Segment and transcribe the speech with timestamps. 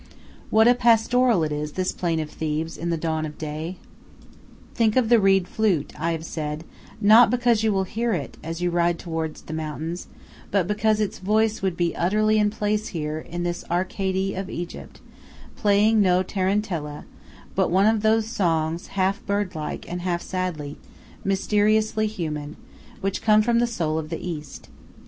[0.49, 3.77] What a pastoral it is, this plain of Thebes, in the dawn of day!
[4.73, 6.63] Think of the reed flute, I have said,
[6.99, 10.07] not because you will hear it, as you ride toward the mountains,
[10.49, 14.99] but because its voice would be utterly in place here, in this arcady of Egypt,
[15.55, 17.05] playing no tarantella,
[17.53, 20.79] but one of those songs, half bird like, and half sadly,
[21.23, 22.55] mysteriously human,
[23.01, 24.67] which come from the soul of the East.